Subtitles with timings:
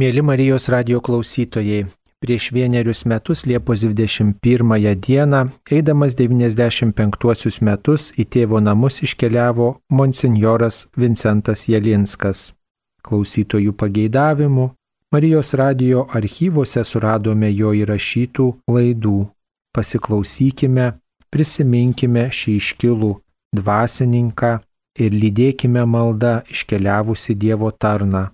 [0.00, 1.82] Mėly Marijos radio klausytojai,
[2.24, 5.40] prieš vienerius metus Liepos 21 dieną,
[5.76, 12.54] eidamas 95 metus į tėvo namus iškeliavo monsinjoras Vincentas Jelinskas.
[13.04, 14.70] Klausytojų pageidavimu
[15.12, 19.28] Marijos radio archyvose suradome jo įrašytų laidų.
[19.76, 20.90] Pasiklausykime,
[21.28, 23.14] prisiminkime šį iškilų
[23.52, 24.56] dvasininką
[24.96, 28.30] ir lydėkime maldą iškeliavusi Dievo tarną.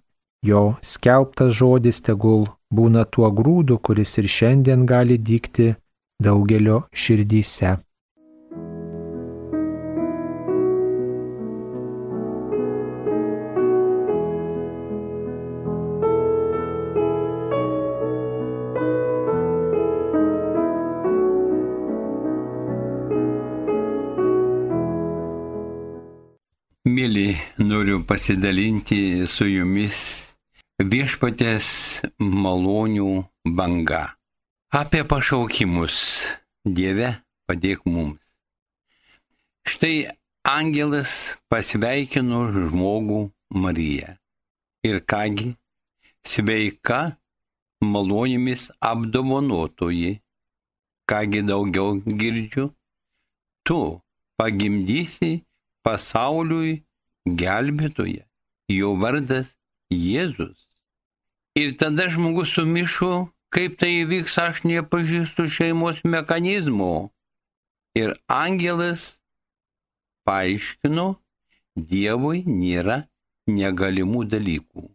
[0.47, 5.73] Jo skelbtas žodis tegul būna tuo grūdu, kuris ir šiandien gali dykti
[6.23, 7.73] daugelio širdyse.
[26.87, 30.26] Mėly, noriu pasidalinti su jumis
[30.77, 31.67] viešpatės
[32.21, 33.25] malonių
[33.57, 34.17] banga.
[34.69, 35.97] Apie pašaukimus
[36.67, 37.15] Dieve
[37.49, 38.21] padėk mums.
[39.65, 40.13] Štai
[40.45, 43.23] angelas pasveikino žmogų
[43.57, 44.19] Mariją.
[44.85, 45.55] Ir kągi,
[46.29, 47.17] sveika
[47.81, 50.21] malonėmis apdovanotoji.
[51.09, 52.69] Kągi daugiau girdžiu,
[53.65, 53.81] tu
[54.37, 55.47] pagimdysi
[55.87, 56.83] pasauliui
[57.25, 58.27] gelbėtoje.
[58.69, 59.55] Jo vardas
[59.95, 60.66] Jėzus.
[61.57, 67.13] Ir tada žmogus sumišo, kaip tai įvyks, aš nepažįstu šeimos mechanizmo.
[67.97, 69.17] Ir angelas
[70.29, 71.15] paaiškino,
[71.77, 73.03] Dievui nėra
[73.53, 74.87] negalimų dalykų.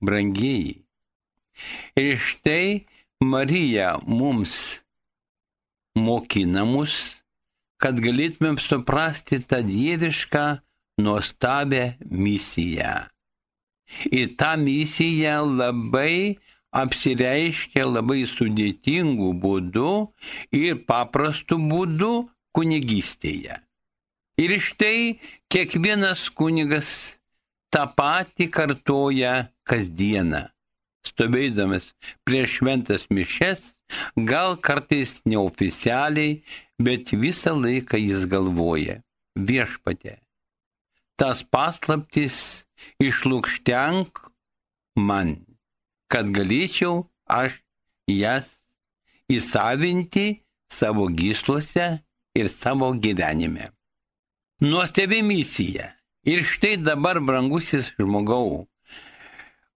[0.00, 0.78] Brangieji.
[2.00, 2.86] Ir štai
[3.20, 4.54] Marija mums
[5.92, 6.96] mokina mus
[7.82, 10.44] kad galėtumėm suprasti tą dievišką
[11.02, 13.11] nuostabę misiją.
[14.10, 16.38] Ir ta misija labai
[16.72, 19.90] apsireiškia labai sudėtingų būdų
[20.56, 22.12] ir paprastų būdų
[22.56, 23.58] kunigystėje.
[24.40, 25.20] Ir štai
[25.52, 26.88] kiekvienas kunigas
[27.72, 29.34] tą patį kartoja
[29.68, 30.46] kasdieną,
[31.04, 31.92] stovėdamas
[32.24, 33.60] prieš šventas mišes,
[34.16, 36.40] gal kartais neoficialiai,
[36.80, 39.02] bet visą laiką jis galvoja,
[39.36, 40.16] viešpatė,
[41.20, 42.64] tas paslaptis
[43.02, 44.22] išlūkštenk
[45.00, 45.36] man,
[46.12, 47.60] kad galėčiau aš
[48.10, 48.48] jas
[49.32, 52.02] įsavinti savo gysluose
[52.38, 53.70] ir savo gyvenime.
[54.62, 55.92] Nuostabi misija.
[56.22, 58.68] Ir štai dabar, brangusis žmogau,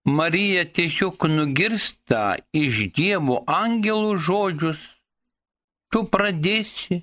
[0.06, 4.84] Marija tiesiog nugirsta iš Dievo angelų žodžius
[5.90, 7.00] tu pradėsi.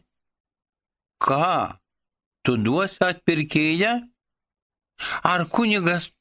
[1.20, 1.76] Ką?
[2.48, 3.92] Tu duosi atpirkėją?
[5.24, 6.12] Ar kunigas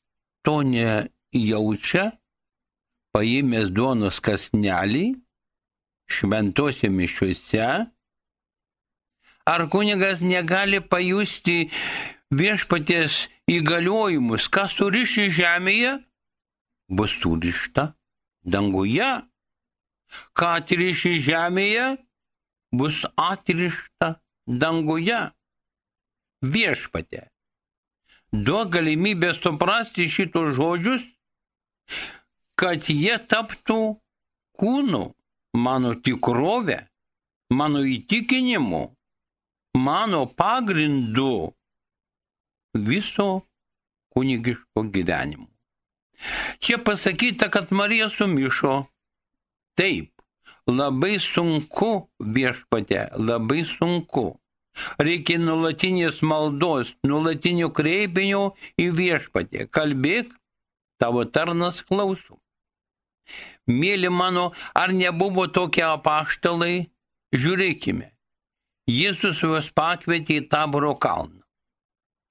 [0.44, 2.12] to nejaučia?
[3.12, 5.04] Paėmęs duonos kasnelį,
[6.08, 7.66] šventose mišiuose?
[9.52, 11.66] Ar kunigas negali pajusti
[12.32, 15.98] viešpaties įgaliojimus, kas suriši žemėje,
[16.88, 17.90] bus surišta
[18.48, 19.10] danguje?
[20.36, 21.86] Ką atriši žemėje,
[22.72, 24.16] bus atrišta
[24.46, 25.20] danguje.
[26.42, 27.28] Viešpatė,
[28.32, 31.04] duok galimybę suprasti šitos žodžius,
[32.56, 33.98] kad jie taptų
[34.56, 35.02] kūnu,
[35.52, 36.78] mano tikrovė,
[37.52, 38.82] mano įtikinimu,
[39.76, 41.52] mano pagrindu
[42.72, 43.42] viso
[44.14, 45.48] kunigiško gyvenimo.
[46.62, 48.86] Čia pasakyta, kad Marija sumišo.
[49.74, 50.12] Taip,
[50.68, 54.41] labai sunku viešpate, labai sunku.
[55.00, 58.44] Reikia nulatinės maldos, nulatinių kreipinių
[58.80, 59.66] į viešpatę.
[59.68, 60.32] Kalbėk,
[61.00, 62.38] tavo tarnas klauso.
[63.68, 66.88] Mėly mano, ar nebuvo tokie apaštalai?
[67.32, 68.10] Žiūrėkime.
[68.90, 71.40] Jėzus juos pakvietė į taboro kalną.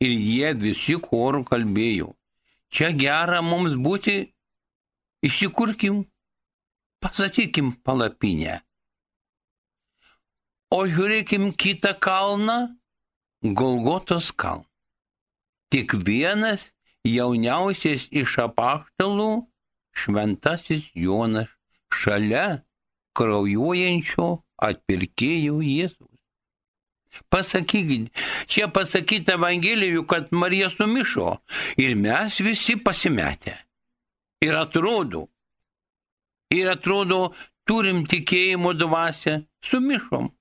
[0.01, 2.11] Ir jie visi chorų kalbėjo.
[2.73, 4.33] Čia gera mums būti,
[5.25, 6.03] įsikurkim
[7.01, 8.61] pasakykim palapinę.
[10.71, 12.77] O žiūrėkim kitą kalną,
[13.43, 14.67] Golgotos kalną.
[15.71, 16.69] Tik vienas
[17.07, 19.47] jauniausias iš apaštalų,
[19.91, 21.51] šventasis Jonas,
[21.91, 22.61] šalia
[23.17, 24.29] kraujuojančio
[24.63, 26.07] atpirkėjo Jėzus.
[27.27, 28.07] Pasakykit,
[28.47, 31.33] čia pasakyta Evangelijų, kad Marija sumišo
[31.75, 33.57] ir mes visi pasimetę.
[34.41, 35.25] Ir atrodo,
[36.55, 37.33] ir atrodo,
[37.67, 40.31] turim tikėjimo dvasę, sumišom.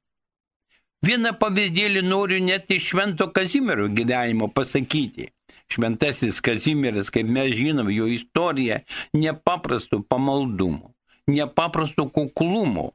[1.00, 5.30] Vieną pavyzdėlį noriu net iš Švento Kazimiero gyvenimo pasakyti.
[5.70, 8.80] šventasis Kazimieras, kaip mes žinom, jo istorija
[9.14, 10.90] nepaprastų pamaldumų,
[11.30, 12.90] nepaprastų kuklumo.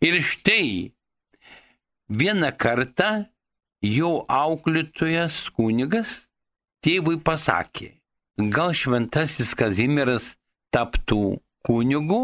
[0.00, 0.92] Ir štai
[2.08, 3.10] vieną kartą
[3.82, 6.28] jo auklėtojas kunigas
[6.84, 7.92] tėvui pasakė,
[8.54, 10.36] gal šventasis Kazimieras
[10.72, 12.22] taptų kunigu,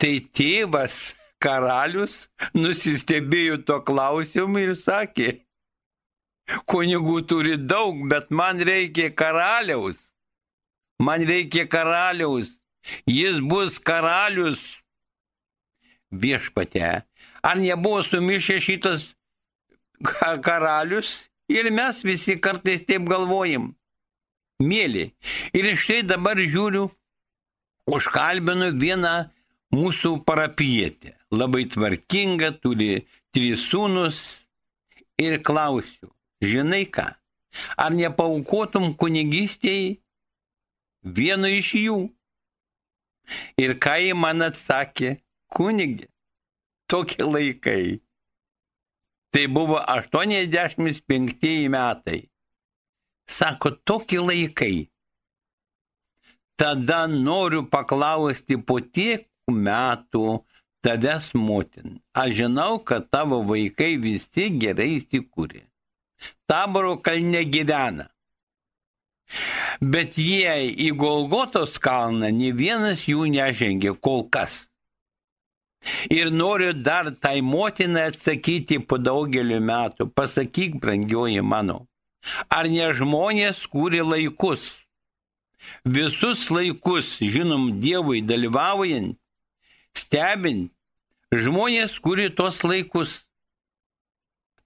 [0.00, 5.32] tai tėvas karalius nusistebėjo to klausimu ir sakė,
[6.70, 9.98] kunigų turi daug, bet man reikia karaliaus.
[11.02, 12.58] Man reikia karaliaus.
[13.06, 14.60] Jis bus karalius
[16.10, 17.02] viešpate.
[17.42, 19.12] Ar nebuvo sumišę šitas
[20.46, 21.28] karalius?
[21.50, 23.72] Ir mes visi kartais taip galvojam.
[24.62, 25.10] Mėly.
[25.58, 26.86] Ir štai dabar žiūriu,
[27.90, 29.14] užkalbinu vieną
[29.74, 31.16] mūsų parapietę.
[31.32, 34.20] Labai tvarkinga, turi trys sūnus.
[35.22, 36.08] Ir klausiu,
[36.42, 37.04] žinai ką,
[37.78, 40.00] ar nepaukotum kunigystėje
[41.04, 41.98] vieno iš jų?
[43.60, 45.14] Ir ką jie man atsakė,
[45.52, 46.08] kunigė,
[46.90, 48.00] tokie laikai.
[49.32, 52.20] Tai buvo 85 metai.
[53.28, 54.88] Sako, tokie laikai.
[56.60, 60.42] Tada noriu paklausti po tiek metų
[60.84, 62.00] tavęs motin.
[62.14, 65.62] Aš žinau, kad tavo vaikai visi gerai įsikūrė.
[66.46, 68.08] Taboro kalne gyvena.
[69.80, 70.52] Bet jie
[70.84, 74.66] į Golgotos kalną, ne vienas jų nežengė kol kas.
[76.10, 81.80] Ir noriu dar tai motinai atsakyti po daugeliu metų, pasakyk, brangioji mano,
[82.46, 84.70] ar ne žmonės kūrė laikus?
[85.84, 89.18] Visus laikus, žinom, Dievui dalyvaujant,
[89.94, 90.71] stebint,
[91.32, 93.22] žmonės kūrė tos laikus.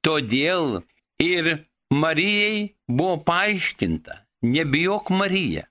[0.05, 0.83] Todėl
[1.23, 5.67] ir Marijai buvo paaiškinta, nebijok Marija.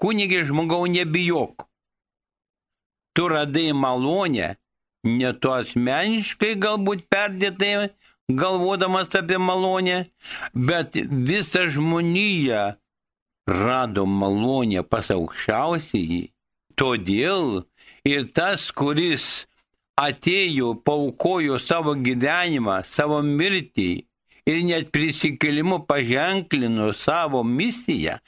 [0.00, 1.70] Kunigė žmogau nebijok
[3.12, 4.56] tu radai malonę,
[5.04, 7.90] ne tu asmeniškai galbūt perdėtai
[8.40, 9.98] galvodamas apie malonę,
[10.54, 10.96] bet
[11.28, 12.62] visa žmonija
[13.50, 16.30] rado malonę pas aukščiausiai.
[16.80, 17.66] Todėl
[18.08, 19.26] ir tas, kuris
[19.98, 23.90] atėjo, paukojo savo gyvenimą, savo mirtį
[24.48, 28.18] ir net prisikėlimu paženklino savo misiją,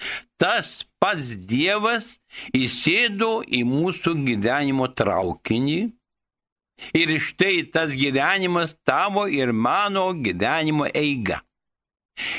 [0.40, 2.16] tas pats Dievas
[2.56, 5.80] įsėdo į mūsų gyvenimo traukinį.
[6.98, 11.42] Ir štai tas gyvenimas tavo ir mano gyvenimo eiga.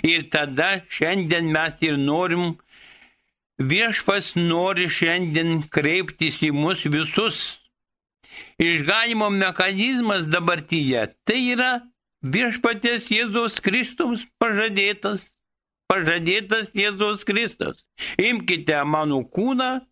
[0.03, 2.57] Ir tada šiandien mes ir norim,
[3.59, 7.62] viešpas nori šiandien kreiptis į mus visus.
[8.61, 11.71] Išganimo mechanizmas dabartyje tai yra
[12.23, 15.33] viešpatės Jėzaus Kristus pažadėtas
[15.93, 17.81] pažadėtas Jėzus Kristus.
[18.17, 19.83] Imkite mano kūną,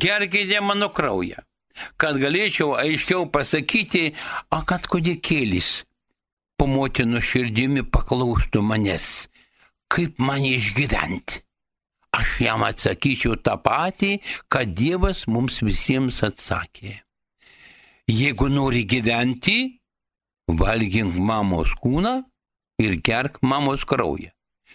[0.00, 1.44] gerkite mano kraują.
[1.96, 4.10] Kad galėčiau aiškiau pasakyti,
[4.50, 5.84] o kad kodėkėlis
[6.58, 9.28] po motinų širdimi paklaustų manęs,
[9.86, 11.44] kaip man išgyventi.
[12.18, 14.16] Aš jam atsakyčiau tą patį,
[14.50, 16.96] kad Dievas mums visiems atsakė.
[18.08, 19.82] Jeigu nori gyventi,
[20.48, 22.22] valgink mamos kūną
[22.80, 24.30] ir gerk mamos kraują.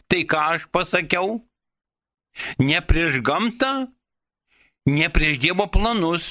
[0.06, 1.40] Tai ką aš pasakiau?
[2.62, 3.90] Ne prieš gamtą,
[4.86, 6.30] ne prieš Dievo planus.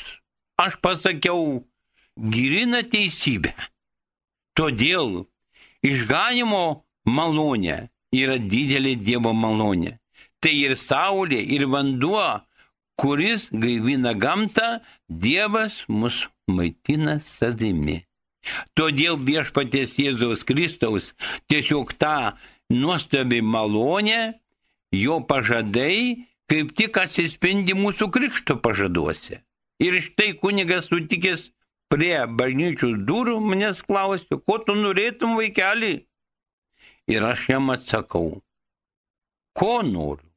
[0.62, 1.64] Aš pasakiau,
[2.14, 3.50] girina teisybę.
[4.54, 5.24] Todėl
[5.82, 9.96] išganimo malonė yra didelė Dievo malonė.
[10.38, 12.42] Tai ir saulė, ir vanduo,
[12.96, 18.02] kuris gaivina gamtą, Dievas mus maitina savimi.
[18.74, 21.12] Todėl viešpaties Jėzaus Kristaus
[21.50, 22.34] tiesiog tą
[22.72, 24.34] nuostabi malonė,
[24.92, 29.40] jo pažadai kaip tik atsispindi mūsų krikšto pažaduose.
[29.82, 31.50] Ir štai kunigas sutikęs
[31.92, 35.94] prie bažnyčių durų manęs klausė, ko tu norėtum vaikeli?
[37.10, 38.42] Ir aš jam atsakau,
[39.58, 40.28] ko noriu?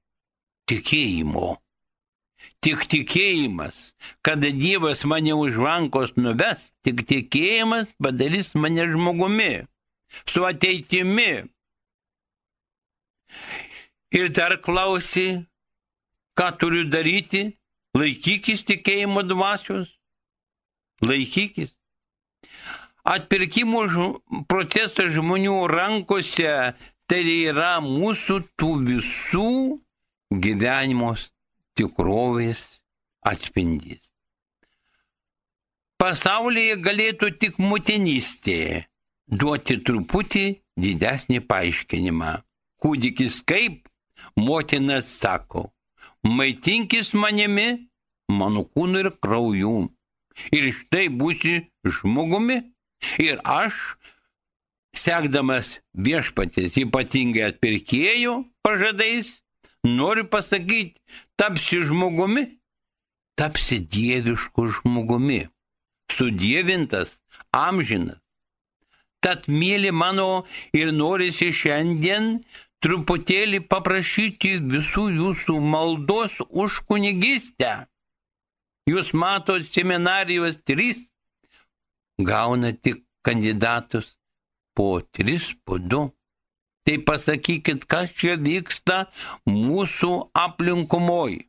[0.65, 1.51] Tikėjimo.
[2.65, 3.91] Tik tikėjimas,
[4.25, 9.67] kada Dievas mane už rankos nuves, tik tikėjimas padarys mane žmogumi,
[10.25, 11.45] su ateitimi,
[14.15, 15.43] Ir dar klausi,
[16.39, 17.41] ką turiu daryti,
[17.98, 19.89] laikykis tikėjimo dvasios,
[21.03, 21.74] laikykis.
[23.05, 23.81] Atpirkimo
[24.50, 26.53] procesas žmonių rankose
[27.10, 29.51] tai yra mūsų tų visų
[30.45, 31.27] gyvenimos
[31.77, 32.65] tikrovės
[33.25, 34.01] atspindys.
[36.01, 38.86] Pasaulyje galėtų tik motinystė
[39.25, 40.46] duoti truputį
[40.79, 42.34] didesnį paaiškinimą
[42.86, 43.88] kūdikis kaip,
[44.38, 45.70] motina sako,
[46.24, 47.88] maitinkis manimi,
[48.29, 49.88] mano kūnu ir krauju.
[50.51, 52.60] Ir štai būsi žmogumi.
[53.24, 53.96] Ir aš,
[54.96, 58.34] sekdamas viešpatės ypatingai atpirkėjų
[58.65, 59.32] pažadais,
[59.86, 61.00] noriu pasakyti,
[61.38, 62.46] tapsi žmogumi,
[63.38, 65.46] tapsi dievišku žmogumi,
[66.12, 67.20] sudėvintas,
[67.54, 68.22] amžinas.
[69.25, 70.46] Tad, mėly mano,
[70.77, 72.44] ir norisi šiandien
[72.86, 77.88] truputėlį paprašyti visų jūsų maldos už kunigystę.
[78.86, 81.00] Jūs matot seminarijos trys,
[82.22, 84.13] gauna tik kandidatus
[84.77, 86.12] po tris, po du.
[86.86, 89.06] Tai pasakykit, kas čia vyksta
[89.50, 91.46] mūsų aplinkumoje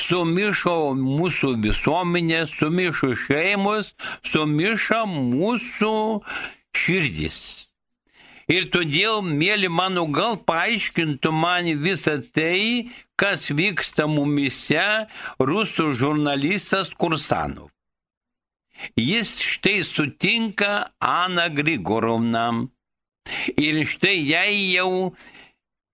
[0.00, 3.92] sumišo mūsų visuomenė, sumišo šeimos,
[4.24, 5.96] sumišo mūsų
[6.76, 7.38] širdis.
[8.52, 14.82] Ir todėl, mėly mano, gal paaiškintų man visą tai, kas vyksta mumise
[15.38, 17.70] rusų žurnalistas Kursanov.
[18.98, 22.71] Jis štai sutinka Ana Grigorovną.
[23.60, 25.14] Ir štai jai jau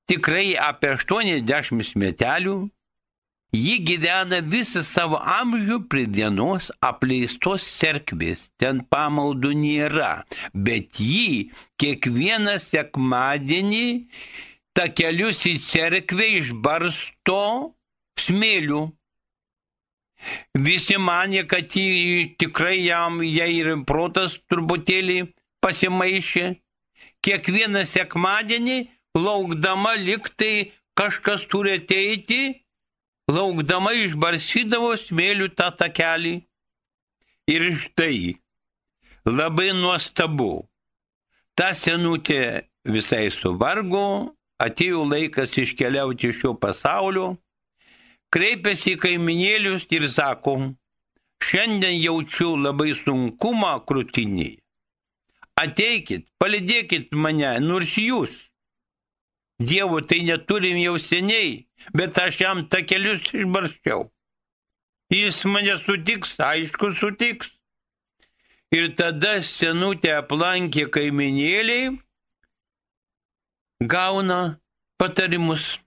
[0.08, 2.58] tikrai apie 80 metelių
[3.52, 10.11] Ji gyvena visą savo amžių prie dienos apleistos cerkvės, ten pamaldų nėra,
[10.52, 11.49] bet ji
[11.80, 13.87] kiekvieną sekmadienį
[14.76, 17.40] takelius į cerkvę išbarsto
[18.20, 18.82] smėlių.
[20.68, 25.23] Visi manė, kad jį, tikrai jam, jai ir protas truputėlį
[25.64, 26.50] pasimaišė.
[27.26, 28.78] Kiekvieną sekmadienį
[29.18, 32.42] laukdama liktai kažkas turi ateiti
[33.28, 36.34] laukdama išbarsydavo smėlių tą takelį.
[37.48, 38.37] Ir štai,
[39.25, 40.68] labai nuostabu,
[41.56, 47.30] ta senutė visai suvargo, atėjo laikas iškeliauti iš šio pasaulio,
[48.34, 50.58] kreipėsi į kaiminėlius ir sako,
[51.40, 54.58] šiandien jaučiu labai sunkumą krūtinėje.
[55.58, 58.34] Ateikit, palidėkit mane, nors jūs.
[59.58, 61.66] Dievo tai neturim jau seniai,
[61.98, 64.04] bet aš jam takelius išbarščiau.
[65.10, 67.50] Jis mane sutiks, aišku, sutiks.
[68.70, 71.94] Ir tada senutė aplankė kaiminėliai,
[73.80, 74.60] gauna
[75.00, 75.78] patarimus.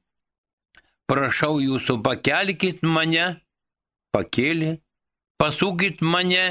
[1.08, 3.28] Prašau jūsų, pakelkit mane,
[4.16, 4.80] pakėlė,
[5.40, 6.46] pasukit mane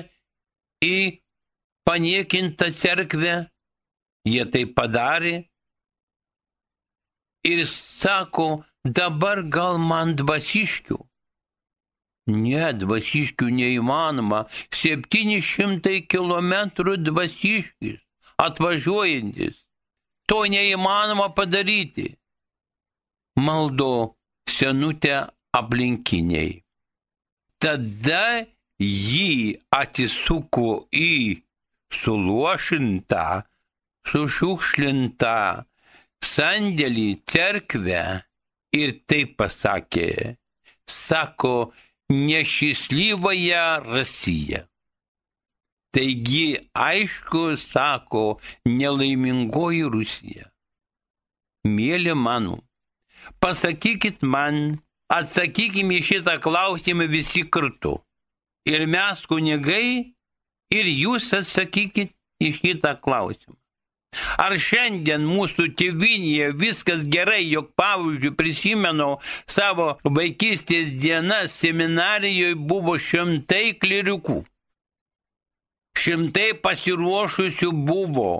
[0.84, 1.20] į
[1.84, 3.34] paniekintą cerkvę.
[4.26, 5.34] Jie tai padarė.
[7.44, 10.98] Ir sako, dabar gal man dvasiškių.
[12.30, 14.44] Ne, dvasiškių neįmanoma.
[14.76, 16.52] 700 km
[17.08, 17.98] dvasiškis
[18.44, 19.56] atvažiuojantis.
[20.28, 22.12] To neįmanoma padaryti.
[23.40, 24.16] Maldo
[24.48, 25.16] senutę
[25.56, 26.60] aplinkiniai.
[27.60, 28.46] Tada
[28.80, 31.40] jį atisuko į
[31.94, 33.26] suluošintą,
[34.10, 35.36] sušiukšlintą
[36.24, 38.02] sandėlį cerkvę
[38.76, 40.36] ir taip pasakė,
[40.86, 41.72] sako,
[42.10, 44.66] nešislyvąją Rasiją.
[45.90, 50.46] Taigi, aišku, sako, nelaimingoji Rusija.
[51.66, 52.60] Mėly mano,
[53.42, 54.78] pasakykit man,
[55.10, 57.98] atsakykime šitą klausimą visi kartu.
[58.70, 60.14] Ir mes kunigai,
[60.74, 63.56] ir jūs atsakykit į šitą klausimą.
[64.42, 69.10] Ar šiandien mūsų tėvinėje viskas gerai, jog pavyzdžiui prisimenu
[69.46, 74.40] savo vaikystės dienas seminarijoje buvo šimtai kliriukų.
[76.00, 78.32] Šimtai pasiruošusių buvo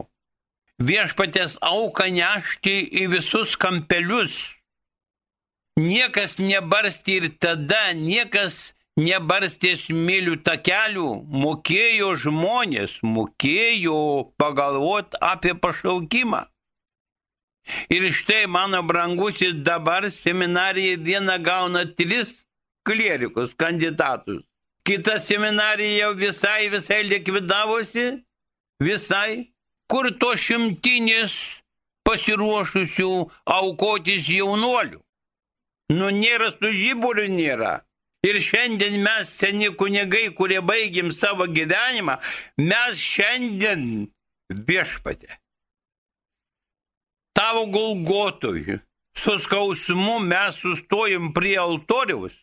[0.80, 4.34] viešpatės auką nešti į visus kampelius.
[5.78, 16.46] Niekas nebarsti ir tada, niekas nebarstė smėlių takelių, mokėjo žmonės, mokėjo pagalvoti apie pašaukimą.
[17.92, 22.32] Ir štai mano brangusis dabar seminarija vieną gauna tris
[22.88, 24.42] klierikus kandidatus.
[24.84, 28.24] Kita seminarija jau visai, visai likvidavosi,
[28.82, 29.52] visai,
[29.90, 31.36] kur to šimtinis
[32.08, 33.12] pasiruošusių
[33.44, 34.98] aukotis jaunuolių.
[35.90, 37.80] Nu, nėra su žiburiu, nėra.
[38.26, 42.18] Ir šiandien mes, seni kunigai, kurie baigim savo gyvenimą,
[42.60, 44.10] mes šiandien
[44.52, 45.38] viešpatė.
[47.32, 48.76] Tavo gulgotoj,
[49.16, 52.34] su skausmu mes sustojim prie altoriaus,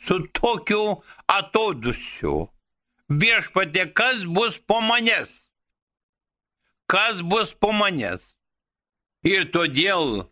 [0.00, 1.02] su tokiu
[1.36, 2.48] atodusiu.
[3.08, 5.30] Viešpatė, kas bus po manęs?
[6.88, 8.24] Kas bus po manęs?
[9.24, 10.28] Ir todėl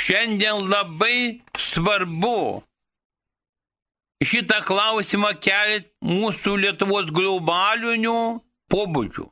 [0.00, 2.64] šiandien labai svarbu
[4.24, 9.26] šitą klausimą kelti mūsų Lietuvos globalinių pobūdžių.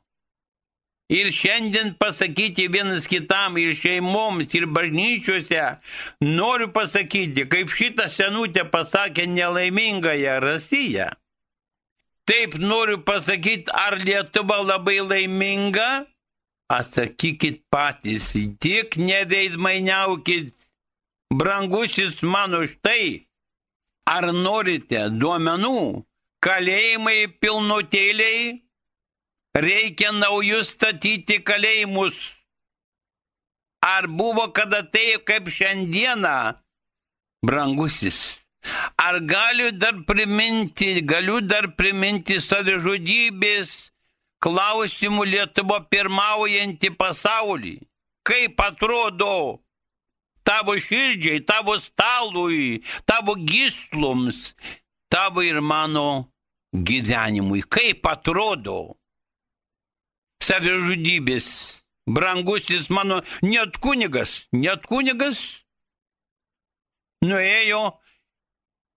[1.08, 5.62] Ir šiandien pasakyti vienas kitam ir šeimoms, ir bažnyčiuose,
[6.20, 11.08] noriu pasakyti, kaip šitą senutę pasakė nelaimingąją Rasiją.
[12.28, 16.04] Taip noriu pasakyti, ar Lietuva labai laiminga?
[16.68, 20.52] Atsakykit patys, tik neveidmainiaukit,
[21.32, 23.27] brangusis mano štai.
[24.08, 26.04] Ar norite duomenų,
[26.44, 28.56] kalėjimai pilnutėliai?
[29.58, 32.16] Reikia naujus statyti kalėjimus.
[33.84, 36.54] Ar buvo kada taip kaip šiandieną,
[37.44, 38.38] brangusis?
[38.96, 43.70] Ar galiu dar priminti, galiu dar priminti savižudybės
[44.42, 47.76] klausimų Lietuva pirmaujantį pasaulį?
[48.26, 49.60] Kaip atrodo
[50.48, 54.54] tavo širdžiai, tavo stalui, tavo gysloms,
[55.12, 56.30] tavo ir mano
[56.72, 57.60] gyvenimui?
[57.68, 58.98] Kaip atrodo?
[60.44, 61.48] savižudybės.
[62.08, 65.40] Brangusis mano net kunigas, net kunigas
[67.20, 67.82] nuėjo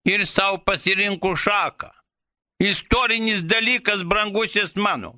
[0.07, 1.89] ir savo pasirinko šaką.
[2.61, 5.17] Istorinis dalykas, brangusis mano.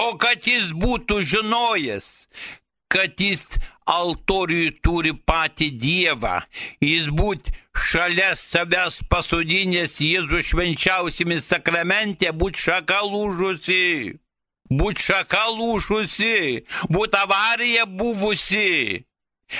[0.00, 2.08] O kad jis būtų žinojęs,
[2.88, 3.42] kad jis
[3.90, 6.40] altoriui turi patį Dievą,
[6.80, 7.52] jis būt
[7.90, 14.18] šalia savęs pasodinės Jėzų švenčiausiamis sakramente, būt šaka lūžusi
[14.70, 19.04] būt šaka lūšusi, būt avarija buvusi.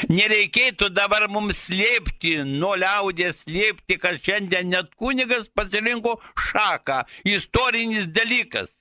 [0.08, 8.72] Nereikėtų dabar mums slėpti, nuo liaudės slėpti, kad šiandien net kunigas pasirinko šaką, istorinis dalykas.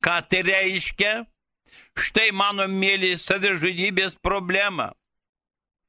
[0.00, 1.26] Ką tai reiškia?
[1.98, 4.92] Štai mano mėly savižudybės problema.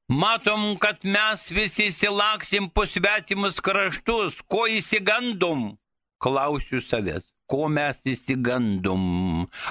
[0.09, 5.75] Matom, kad mes visi įsilaksim po svetimus kraštus, ko įsigandom?
[6.19, 9.03] Klausiu savęs ko mes įsigandom.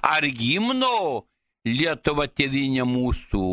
[0.02, 1.26] Ar gimno
[1.68, 3.44] Lietuva tėvinė mūsų?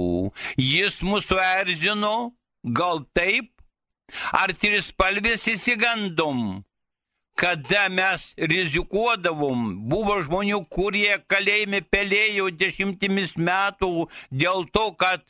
[0.61, 2.15] Jis mūsų erzino?
[2.65, 3.51] Gal taip?
[4.33, 6.63] Ar trispalvės įsigandom?
[7.35, 15.25] Kada mes rizikuodavom, buvo žmonių, kurie kalėjime pelėjo dešimtimis metų dėl to, kad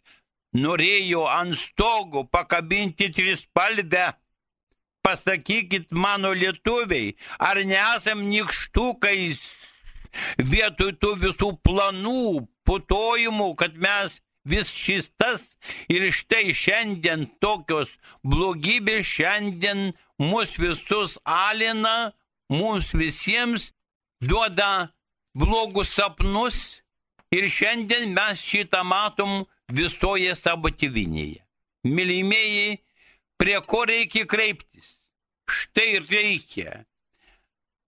[0.53, 4.11] norėjo ant stogo pakabinti trispalvę.
[5.05, 9.41] Pasakykit mano lietuviai, ar nesam nikštukais
[10.37, 15.43] vietoj tų visų planų, putojimų, kad mes vis šis tas
[15.89, 17.91] ir štai šiandien tokios
[18.23, 19.91] blogybės šiandien
[20.21, 22.13] mus visus alina,
[22.49, 23.71] mums visiems
[24.21, 24.91] duoda
[25.35, 26.81] blogus sapnus
[27.35, 31.41] ir šiandien mes šitą matom visoje savo tėvinėje.
[31.85, 32.81] Mylimieji,
[33.37, 34.95] prie ko reikia kreiptis?
[35.49, 36.85] štai reikia.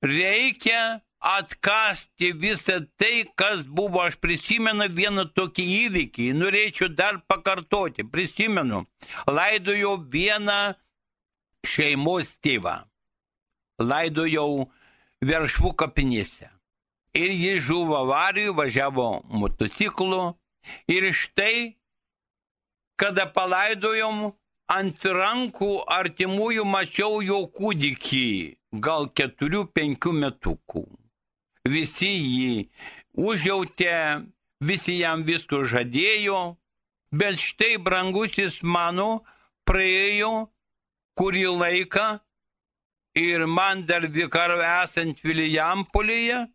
[0.01, 4.03] Reikia atkasti visą tai, kas buvo.
[4.05, 8.05] Aš prisimenu vieną tokį įvykį, norėčiau dar pakartoti.
[8.05, 8.85] Prisimenu,
[9.27, 10.75] laidojau vieną
[11.65, 12.81] šeimos tėvą.
[13.81, 14.67] Laidojau
[15.25, 16.49] veršvų kapinėse.
[17.17, 20.35] Ir jis žuvo avarijų, važiavo motociklu.
[20.91, 21.77] Ir štai,
[22.99, 24.33] kada palaidojom,
[24.67, 28.27] ant rankų artimųjų mačiau jo kūdikį,
[28.83, 30.83] gal keturių, penkių metukų.
[31.67, 32.51] Visi jį
[33.17, 34.27] užjautė,
[34.59, 36.57] visi jam visko žadėjo,
[37.11, 39.23] bet štai brangusis mano
[39.67, 40.49] praėjo
[41.17, 42.07] kurį laiką
[43.17, 46.45] ir man dar vikaro esant Vilijampolėje,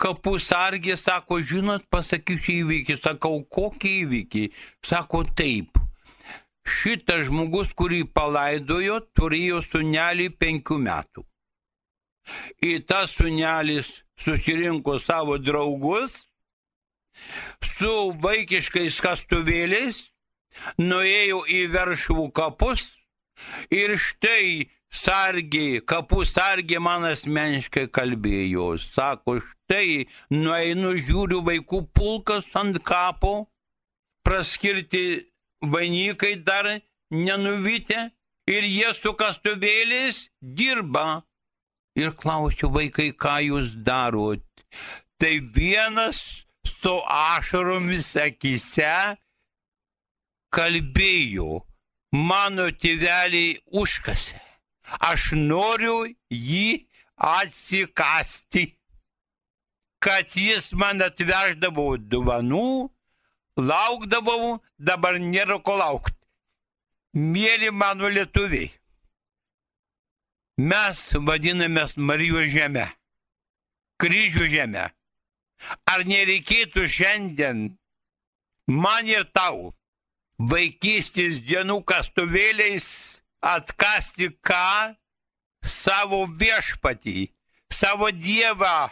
[0.00, 4.44] kapų sargė sako, žinot, pasakysiu įvykį, sakau, kokį įvykį,
[4.86, 5.80] sako taip.
[6.70, 11.24] Šitas žmogus, kurį palaidojo, turėjo sunelį penkių metų.
[12.62, 13.88] Į tą sunelis
[14.20, 16.20] susirinko savo draugus
[17.64, 20.09] su vaikiškais kastuvėliais,
[20.80, 22.86] nuėjo į veršvų kapus
[23.72, 28.74] ir štai sargiai, kapų sargiai man asmeniškai kalbėjo.
[28.82, 33.50] Sako, štai nueinu žiūriu vaikų pulkas ant kapo,
[34.26, 35.30] praskirti
[35.62, 36.68] vainikai dar
[37.10, 38.10] nenuvytę
[38.50, 41.22] ir jie su kastuvėliais dirba.
[41.98, 44.44] Ir klausiu vaikai, ką jūs darot.
[45.20, 46.20] Tai vienas
[46.64, 49.18] su ašaromis akise
[50.54, 51.62] kalbėjo,
[52.12, 54.38] mano tėveliai užkasė.
[55.06, 58.64] Aš noriu jį atsikasti,
[60.02, 62.90] kad jis man atveždavo duvanų,
[63.60, 66.16] laukdavau, dabar nėra ko laukti.
[67.14, 68.70] Mėly mano lietuviai,
[70.58, 72.86] mes vadinamės Marijos žemė,
[74.02, 74.86] kryžių žemė.
[75.90, 77.66] Ar nereikėtų šiandien
[78.70, 79.74] man ir tau
[80.40, 82.86] vaikystės dienų kastuvėliais
[83.44, 84.96] atkasti ką?
[85.60, 87.26] Savo viešpatį,
[87.68, 88.88] savo dievą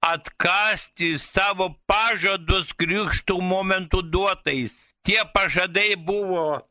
[0.00, 4.72] atkasti savo pažadus krikštų momentų duotais.
[5.04, 6.62] Tie pažadai buvo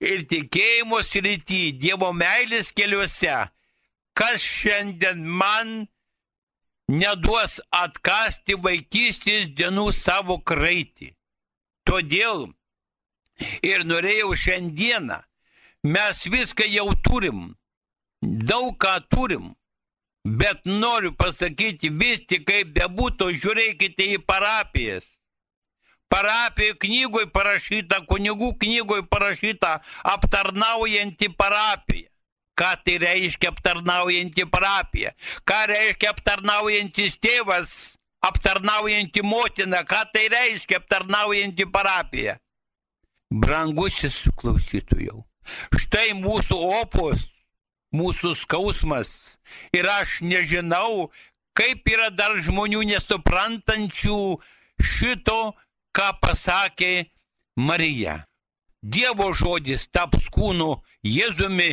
[0.00, 3.36] ir tikėjimo srity, Dievo meilės keliuose.
[4.16, 5.86] Kas šiandien man
[6.90, 11.12] neduos atkasti vaikystės dienų savo kraitį.
[11.86, 12.48] Todėl
[13.62, 15.20] ir norėjau šiandieną,
[15.84, 17.54] mes viską jau turim,
[18.22, 19.52] daug ką turim,
[20.24, 25.06] Bet noriu pasakyti, vis tik kaip bebūtų, žiūrėkite į parapijas.
[26.12, 29.78] Parapijų knygoje parašyta, kunigų knygoje parašyta
[30.12, 32.08] aptarnaujanti parapija.
[32.58, 35.14] Ką tai reiškia aptarnaujanti parapija?
[35.46, 37.72] Ką reiškia aptarnaujantis tėvas,
[38.24, 39.84] aptarnaujanti motina?
[39.86, 42.36] Ką tai reiškia aptarnaujanti parapija?
[43.30, 45.22] Brangusis klausytojų,
[45.76, 47.26] štai mūsų opus,
[47.92, 49.16] mūsų skausmas
[49.72, 51.10] Ir aš nežinau,
[51.56, 54.20] kaip yra dar žmonių nesuprantančių
[54.78, 55.40] šito,
[55.96, 57.08] ką pasakė
[57.58, 58.22] Marija.
[58.82, 61.72] Dievo žodis taps kūnu Jėzumi,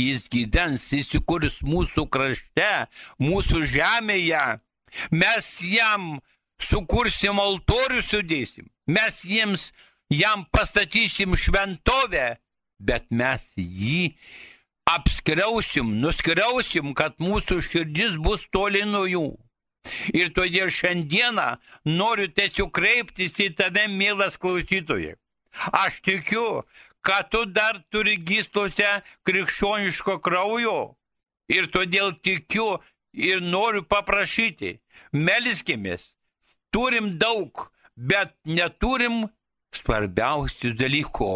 [0.00, 2.70] jis gyvens, įsikurs mūsų krašte,
[3.20, 4.46] mūsų žemėje.
[5.12, 6.16] Mes jam
[6.62, 9.68] sukursim altorių sudėsim, mes jiems
[10.10, 12.36] jam pastatysim šventovę,
[12.78, 14.14] bet mes jį
[14.86, 19.26] apskriausim, nuskriausim, kad mūsų širdis bus toli nuo jų.
[20.18, 21.46] Ir todėl šiandieną
[21.86, 25.14] noriu tiesiog kreiptis į tave, mielas klausytojai.
[25.72, 26.64] Aš tikiu,
[27.06, 28.88] kad tu dar turi gyslose
[29.26, 30.96] krikščioniško kraujo.
[31.46, 32.80] Ir todėl tikiu
[33.14, 34.80] ir noriu paprašyti,
[35.14, 36.02] melskimės.
[36.74, 39.28] Turim daug, bet neturim
[39.80, 41.32] svarbiausių dalykų.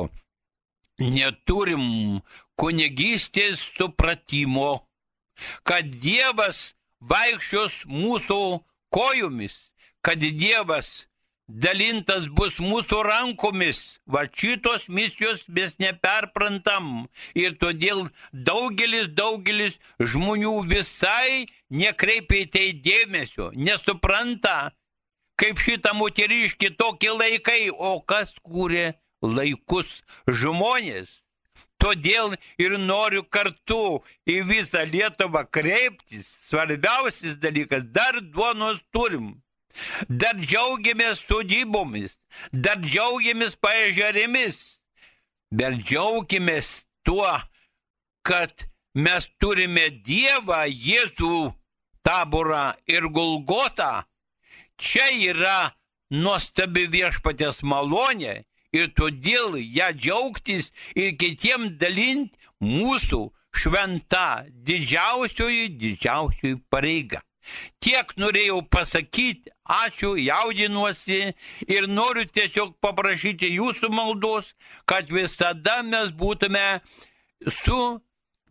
[1.00, 2.20] Neturim
[2.60, 4.82] kunigystės supratimo,
[5.64, 8.40] kad Dievas vaikščios mūsų
[8.92, 9.54] kojomis,
[10.04, 10.90] kad Dievas
[11.50, 13.80] dalintas bus mūsų rankomis.
[14.06, 17.06] Va šitos misijos mes neperprantam.
[17.34, 24.72] Ir todėl daugelis, daugelis žmonių visai nekreipia į tai dėmesio, nesupranta,
[25.40, 28.92] kaip šitą moteriškį tokie laikai, o kas kūrė
[29.24, 31.20] laikus žmonės.
[31.80, 36.34] Todėl ir noriu kartu į visą Lietuvą kreiptis.
[36.50, 39.38] Svarbiausias dalykas, dar duonos turim.
[40.08, 42.18] Dar džiaugiamės sodybomis,
[42.52, 44.58] dar džiaugiamės paežerėmis.
[45.50, 47.30] Bet džiaugiamės tuo,
[48.26, 51.54] kad mes turime Dievą, Jėzų,
[52.04, 54.04] taborą ir Golgotą.
[54.80, 55.56] Čia yra
[56.10, 58.40] nuostabi viešpatės malonė
[58.72, 63.26] ir todėl ją džiaugtis ir kitiem dalinti mūsų
[63.60, 67.20] šventa didžiausioji, didžiausioji pareiga.
[67.82, 71.20] Tiek norėjau pasakyti, ačiū, jaudinuosi
[71.68, 74.54] ir noriu tiesiog paprašyti jūsų maldos,
[74.88, 76.80] kad visada mes būtume
[77.62, 77.80] su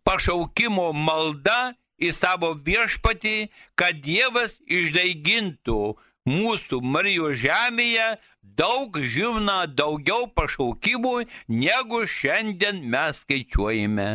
[0.06, 5.80] pašaukimo malda į savo viešpatį, kad Dievas išdaigintų
[6.28, 11.16] mūsų Marijos žemėje daug živna daugiau pašaukimų,
[11.48, 14.10] negu šiandien mes skaičiuojame.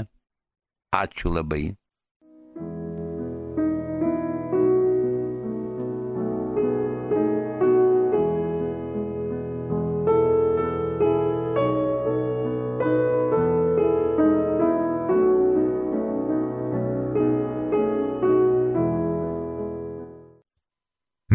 [0.94, 1.74] Ačiū labai.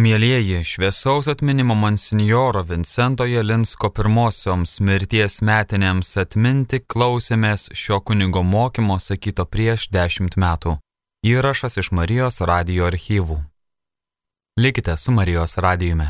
[0.09, 9.45] Mėlyjeji, šviesaus atminimo monsinjoro Vincento Jelinsko pirmosioms mirties metinėms atminti klausėmės šio kunigo mokymo sakyto
[9.45, 10.79] prieš dešimt metų.
[11.33, 13.37] Įrašas iš Marijos radio archyvų.
[14.57, 16.09] Likite su Marijos radijumi.